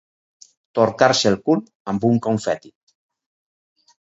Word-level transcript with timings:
Torcar-se 0.79 1.27
el 1.31 1.37
cul 1.49 1.61
amb 1.93 2.09
un 2.11 2.17
confeti. 2.29 2.73